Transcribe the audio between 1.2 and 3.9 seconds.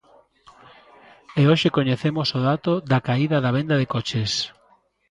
E hoxe coñecemos o dato da caída da venda de